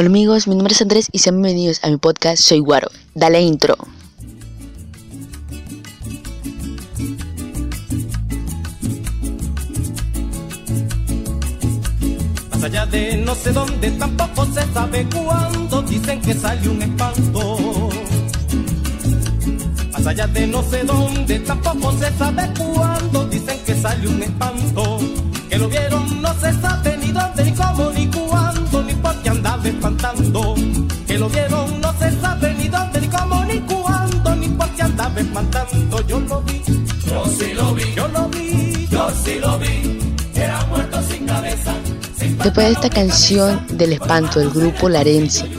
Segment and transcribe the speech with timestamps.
[0.00, 2.88] Hola amigos, mi nombre es Andrés y sean bienvenidos a mi podcast Soy Guaro.
[3.14, 3.76] Dale intro.
[12.50, 17.90] Más allá de no sé dónde, tampoco se sabe cuándo, dicen que salió un espanto.
[19.92, 24.98] Más allá de no sé dónde, tampoco se sabe cuándo, dicen que salió un espanto.
[25.50, 28.49] Que lo vieron, no se sabe ni dónde, ni cómo, ni cuándo,
[29.60, 30.54] andaba espantando.
[31.06, 34.82] Que lo vieron, no se sabe ni dónde, ni cómo, ni cuándo, ni por qué
[34.82, 36.06] andaba espantando.
[36.06, 36.62] Yo lo vi,
[37.06, 40.14] Yo sí lo vi, yo lo vi, yo sí lo vi.
[40.34, 41.74] Era muerto sin cabeza,
[42.16, 45.50] sin Después de esta canción del espanto del grupo Larense,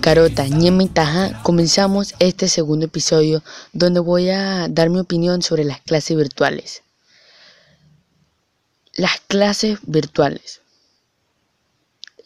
[0.00, 5.64] Carota, Ñema y Taja, comenzamos este segundo episodio donde voy a dar mi opinión sobre
[5.64, 6.82] las clases virtuales.
[8.94, 10.62] Las clases virtuales.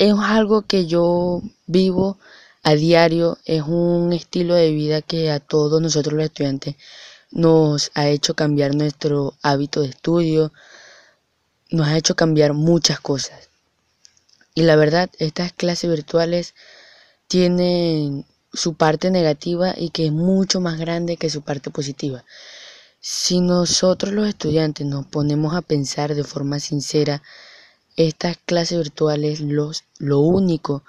[0.01, 2.17] Es algo que yo vivo
[2.63, 6.77] a diario, es un estilo de vida que a todos nosotros los estudiantes
[7.31, 10.55] nos ha hecho cambiar nuestro hábito de estudio,
[11.69, 13.51] nos ha hecho cambiar muchas cosas.
[14.55, 16.55] Y la verdad, estas clases virtuales
[17.29, 22.25] tienen su parte negativa y que es mucho más grande que su parte positiva.
[23.03, 27.23] Si nosotros los estudiantes nos ponemos a pensar de forma sincera,
[28.07, 30.85] estas clases virtuales los, lo único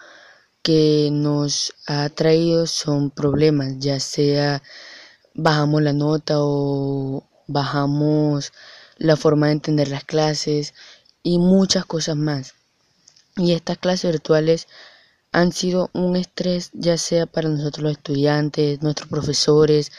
[0.61, 4.63] que nos ha traído son problemas, ya sea
[5.33, 8.53] bajamos la nota o bajamos
[8.97, 10.73] la forma de entender las clases
[11.23, 12.53] y muchas cosas más.
[13.35, 14.67] Y estas clases virtuales
[15.33, 19.91] han sido un estrés ya sea para nosotros los estudiantes, nuestros profesores,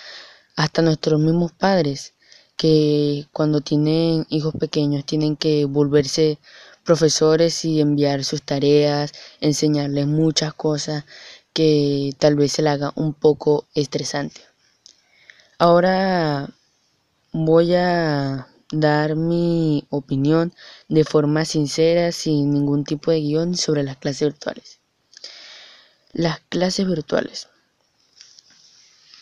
[0.56, 2.14] hasta nuestros mismos padres,
[2.56, 6.38] que cuando tienen hijos pequeños tienen que volverse
[6.84, 11.04] profesores y enviar sus tareas, enseñarles muchas cosas
[11.52, 14.40] que tal vez se le haga un poco estresante.
[15.58, 16.48] Ahora
[17.32, 20.52] voy a dar mi opinión
[20.88, 24.78] de forma sincera, sin ningún tipo de guion sobre las clases virtuales.
[26.12, 27.48] Las clases virtuales.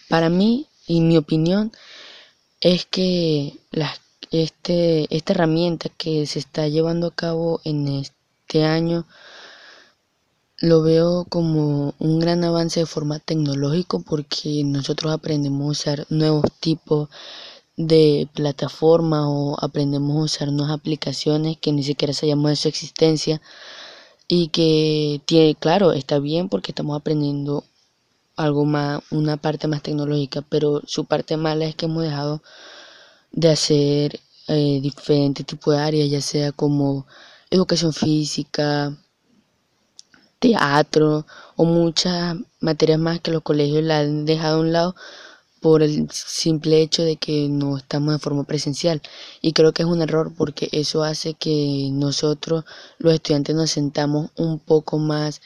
[0.09, 1.72] Para mí y mi opinión
[2.60, 9.06] es que las, este, esta herramienta que se está llevando a cabo en este año
[10.58, 16.44] lo veo como un gran avance de forma tecnológico porque nosotros aprendemos a usar nuevos
[16.60, 17.08] tipos
[17.76, 23.40] de plataforma o aprendemos a usar nuevas aplicaciones que ni siquiera sabíamos de su existencia
[24.28, 27.64] y que tiene, claro, está bien porque estamos aprendiendo
[28.36, 32.42] algo más, una parte más tecnológica, pero su parte mala es que hemos dejado
[33.32, 37.06] de hacer eh, diferentes tipos de áreas, ya sea como
[37.50, 38.96] educación física,
[40.38, 41.26] teatro
[41.56, 44.94] o muchas materias más que los colegios la han dejado a un lado
[45.60, 49.02] por el simple hecho de que no estamos de forma presencial.
[49.42, 52.64] Y creo que es un error porque eso hace que nosotros,
[52.98, 55.42] los estudiantes, nos sentamos un poco más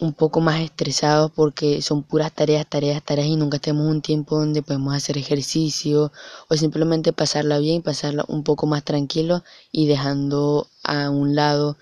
[0.00, 4.38] un poco más estresados porque son puras tareas, tareas, tareas y nunca tenemos un tiempo
[4.38, 6.12] donde podemos hacer ejercicio
[6.48, 9.42] o simplemente pasarla bien, pasarla un poco más tranquilo
[9.72, 11.76] y dejando a un lado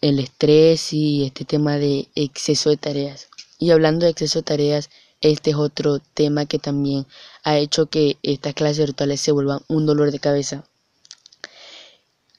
[0.00, 3.28] el estrés y este tema de exceso de tareas.
[3.58, 4.90] Y hablando de exceso de tareas,
[5.22, 7.06] este es otro tema que también
[7.42, 10.64] ha hecho que estas clases virtuales se vuelvan un dolor de cabeza.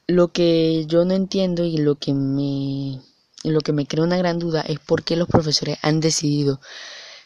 [0.06, 3.02] Lo que yo no entiendo y lo que me,
[3.52, 6.60] lo que me crea una gran duda es por qué los profesores han decidido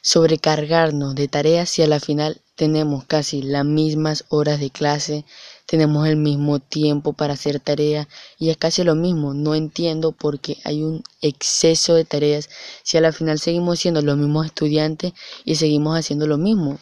[0.02, 5.24] sobrecargarnos de tareas si a la final tenemos casi las mismas horas de clase,
[5.66, 9.34] tenemos el mismo tiempo para hacer tareas y es casi lo mismo.
[9.34, 12.50] No entiendo por qué hay un exceso de tareas
[12.84, 15.14] si a la final seguimos siendo los mismos estudiantes
[15.46, 16.80] y seguimos haciendo lo mismo.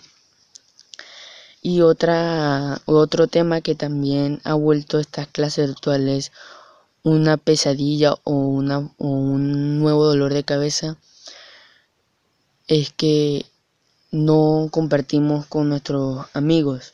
[1.62, 6.32] Y otra, otro tema que también ha vuelto estas clases virtuales
[7.08, 10.98] una pesadilla o, una, o un nuevo dolor de cabeza
[12.68, 13.46] es que
[14.12, 16.94] no compartimos con nuestros amigos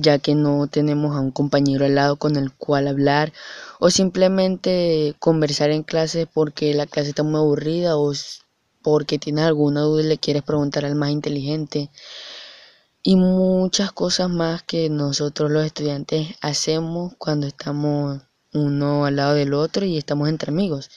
[0.00, 3.32] ya que no tenemos a un compañero al lado con el cual hablar
[3.80, 8.12] o simplemente conversar en clase porque la clase está muy aburrida o
[8.82, 11.90] porque tienes alguna duda y le quieres preguntar al más inteligente.
[13.02, 18.20] Y muchas cosas más que nosotros los estudiantes hacemos cuando estamos
[18.52, 20.90] uno al lado del otro y estamos entre amigos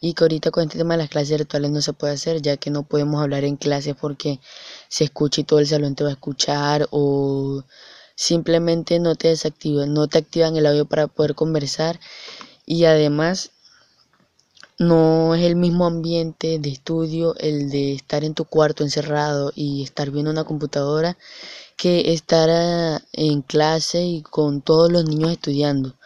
[0.00, 2.56] y que ahorita con este tema de las clases virtuales no se puede hacer ya
[2.56, 4.40] que no podemos hablar en clase porque
[4.88, 7.64] se escucha y todo el salón te va a escuchar o
[8.14, 11.98] simplemente no te desactivan, no te activan el audio para poder conversar
[12.66, 13.50] y además
[14.78, 19.82] no es el mismo ambiente de estudio el de estar en tu cuarto encerrado y
[19.82, 21.16] estar viendo una computadora
[21.76, 25.96] que estar ah, en clase y con todos los niños estudiando.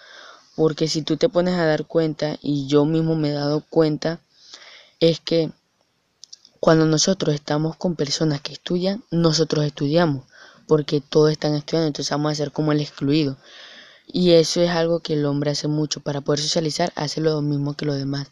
[0.56, 4.20] Porque si tú te pones a dar cuenta, y yo mismo me he dado cuenta,
[5.00, 5.52] es que
[6.58, 10.24] cuando nosotros estamos con personas que estudian, nosotros estudiamos,
[10.66, 13.36] porque todos están estudiando, entonces vamos a ser como el excluido.
[14.06, 17.74] Y eso es algo que el hombre hace mucho, para poder socializar, hace lo mismo
[17.74, 18.28] que los demás.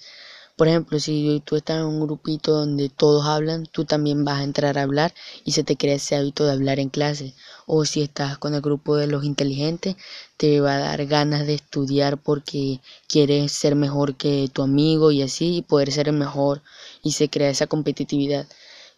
[0.57, 4.45] Por ejemplo, si tú estás en un grupito donde todos hablan, tú también vas a
[4.45, 5.13] entrar a hablar
[5.45, 7.35] y se te crea ese hábito de hablar en clase.
[7.67, 9.97] O si estás con el grupo de los inteligentes,
[10.37, 15.23] te va a dar ganas de estudiar porque quieres ser mejor que tu amigo y
[15.23, 16.63] así y poder ser el mejor
[17.03, 18.47] y se crea esa competitividad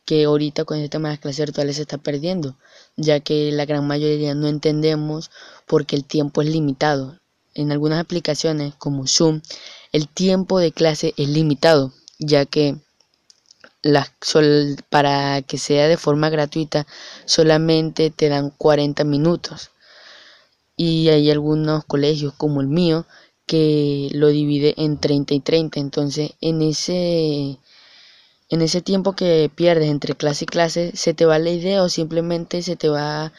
[0.04, 2.56] que ahorita con este tema de las clases virtuales se está perdiendo,
[2.96, 5.30] ya que la gran mayoría no entendemos
[5.66, 7.18] porque el tiempo es limitado.
[7.56, 9.40] En algunas aplicaciones como Zoom
[9.90, 12.76] el tiempo de clase es limitado, ya que
[14.90, 16.86] para que sea de forma gratuita
[17.24, 19.70] solamente te dan 40 minutos.
[20.76, 23.06] Y hay algunos colegios como el mío
[23.46, 25.80] que lo divide en 30 y 30.
[25.80, 27.58] Entonces, en ese
[28.50, 31.88] en ese tiempo que pierdes entre clase y clase, se te va la idea o
[31.88, 33.32] simplemente se te va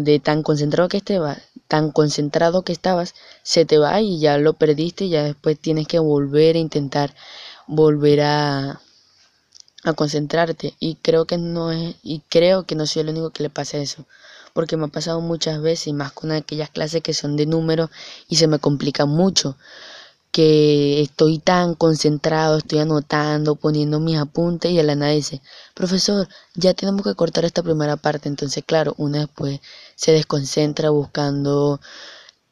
[0.00, 4.52] de tan concentrado que estabas, tan concentrado que estabas, se te va y ya lo
[4.54, 7.14] perdiste y ya después tienes que volver a intentar
[7.66, 8.80] volver a,
[9.84, 10.74] a concentrarte.
[10.78, 13.78] Y creo que no es y creo que no soy el único que le pasa
[13.78, 14.06] eso
[14.56, 17.90] porque me ha pasado muchas veces y más con aquellas clases que son de números
[18.26, 19.58] y se me complica mucho
[20.36, 25.40] que estoy tan concentrado, estoy anotando, poniendo mis apuntes y la nada dice,
[25.72, 28.28] profesor, ya tenemos que cortar esta primera parte.
[28.28, 29.60] Entonces, claro, uno después
[29.94, 31.80] se desconcentra buscando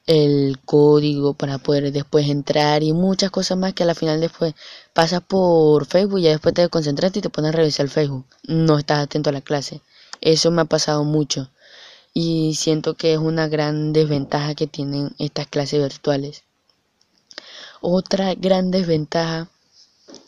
[0.06, 4.54] el código para poder después entrar y muchas cosas más que a la final después
[4.94, 8.24] pasas por Facebook y ya después te desconcentras y te pones a revisar el Facebook.
[8.44, 9.82] No estás atento a la clase.
[10.22, 11.50] Eso me ha pasado mucho
[12.14, 16.44] y siento que es una gran desventaja que tienen estas clases virtuales.
[17.86, 19.50] Otra gran desventaja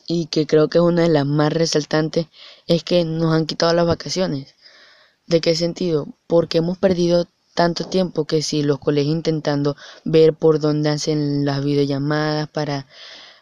[0.06, 2.26] y que creo que es una de las más resaltantes
[2.67, 4.55] es que nos han quitado las vacaciones.
[5.26, 6.06] ¿De qué sentido?
[6.26, 9.75] Porque hemos perdido tanto tiempo que si los colegios intentando
[10.05, 12.87] ver por dónde hacen las videollamadas para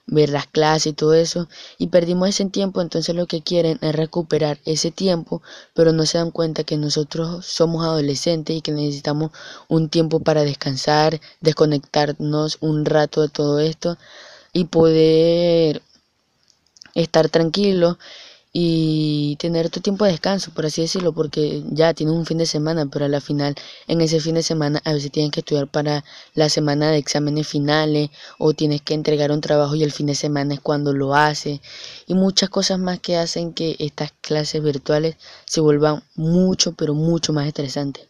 [0.06, 1.48] ver las clases y todo eso
[1.78, 5.42] y perdimos ese tiempo entonces lo que quieren es recuperar ese tiempo
[5.74, 9.32] pero no se dan cuenta que nosotros somos adolescentes y que necesitamos
[9.68, 13.96] un tiempo para descansar desconectarnos un rato de todo esto
[14.52, 15.82] y poder
[16.94, 17.98] estar tranquilo
[18.56, 22.46] y tener tu tiempo de descanso, por así decirlo, porque ya tienes un fin de
[22.46, 23.56] semana, pero a la final
[23.88, 26.04] en ese fin de semana a veces tienes que estudiar para
[26.34, 30.14] la semana de exámenes finales o tienes que entregar un trabajo y el fin de
[30.14, 31.60] semana es cuando lo haces
[32.06, 35.16] y muchas cosas más que hacen que estas clases virtuales
[35.46, 38.06] se vuelvan mucho, pero mucho más estresantes.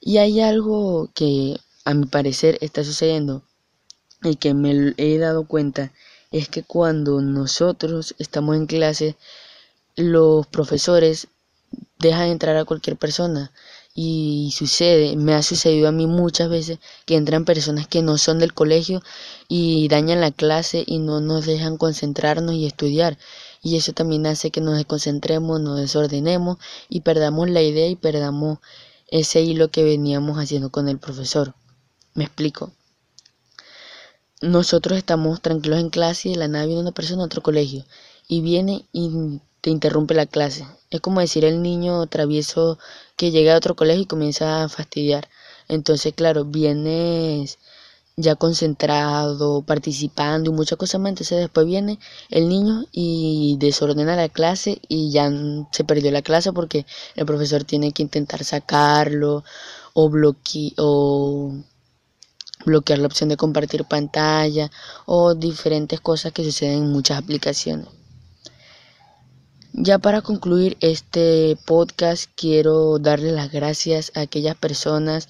[0.00, 3.42] Y hay algo que a mi parecer está sucediendo
[4.22, 5.90] y que me he dado cuenta
[6.30, 9.16] es que cuando nosotros estamos en clase,
[9.96, 11.28] los profesores
[11.98, 13.52] dejan entrar a cualquier persona.
[13.94, 18.38] Y sucede, me ha sucedido a mí muchas veces que entran personas que no son
[18.38, 19.02] del colegio
[19.48, 23.18] y dañan la clase y no nos dejan concentrarnos y estudiar.
[23.62, 28.58] Y eso también hace que nos desconcentremos, nos desordenemos y perdamos la idea y perdamos
[29.08, 31.54] ese hilo que veníamos haciendo con el profesor.
[32.14, 32.72] Me explico
[34.40, 37.84] nosotros estamos tranquilos en clase y de la nada viene una persona a otro colegio
[38.28, 40.66] y viene y te interrumpe la clase.
[40.90, 42.78] Es como decir el niño travieso
[43.16, 45.28] que llega a otro colegio y comienza a fastidiar.
[45.68, 47.58] Entonces, claro, vienes
[48.16, 51.10] ya concentrado, participando y muchas cosas más.
[51.10, 51.98] Entonces después viene
[52.30, 55.30] el niño y desordena la clase y ya
[55.72, 59.44] se perdió la clase porque el profesor tiene que intentar sacarlo
[59.94, 61.52] o bloquear o
[62.64, 64.70] bloquear la opción de compartir pantalla
[65.06, 67.88] o diferentes cosas que suceden en muchas aplicaciones.
[69.72, 75.28] Ya para concluir este podcast quiero darle las gracias a aquellas personas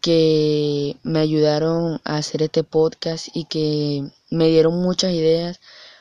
[0.00, 5.60] que me ayudaron a hacer este podcast y que me dieron muchas ideas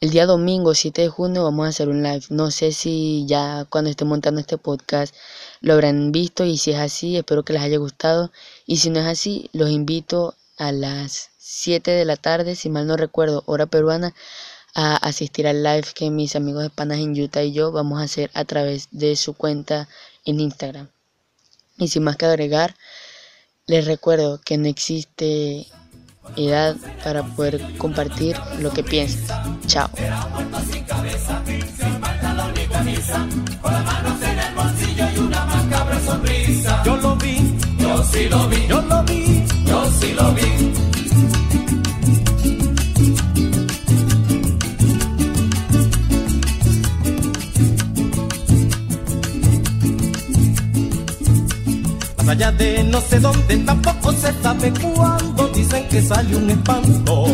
[0.00, 2.24] el día domingo 7 de junio vamos a hacer un live.
[2.28, 5.14] No sé si ya cuando esté montando este podcast
[5.60, 8.30] lo habrán visto y si es así, espero que les haya gustado.
[8.66, 12.86] Y si no es así, los invito a las 7 de la tarde, si mal
[12.86, 14.14] no recuerdo, hora peruana,
[14.74, 18.04] a asistir al live que mis amigos de Panas en Utah y yo vamos a
[18.04, 19.88] hacer a través de su cuenta
[20.24, 20.88] en Instagram.
[21.78, 22.76] Y sin más que agregar,
[23.66, 25.66] les recuerdo que no existe
[26.36, 29.40] edad para poder compartir lo que piensas.
[29.66, 29.88] Chao.
[36.84, 40.72] Yo lo vi, yo sí lo vi, yo lo vi, yo sí lo vi.
[52.18, 57.26] Más allá de no sé dónde, tampoco se sabe cuándo, dicen que sale un espanto.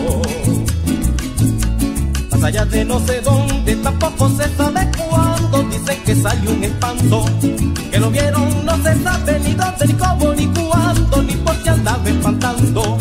[2.30, 7.24] Más allá de no sé dónde, tampoco se sabe cuándo, dicen que salió un espanto.
[7.90, 11.70] Que lo vieron, no se sabe ni dónde, ni cómo, ni cuándo, ni por qué
[11.70, 12.98] andaba espantando.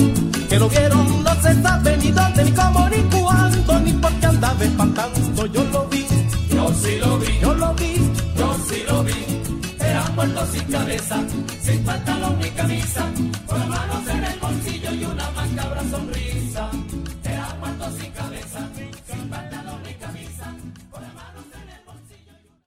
[0.50, 4.26] Que lo vieron, no se sabe ni dónde, ni cómo, ni cuándo, ni por qué
[4.26, 5.46] andaba espantando.
[5.48, 6.06] Yo lo vi,
[6.50, 7.96] Yo sí lo vi, yo lo vi,
[8.38, 9.14] yo sí lo vi.
[9.80, 11.18] Era muerto sin cabeza,
[11.62, 11.99] sin pantalón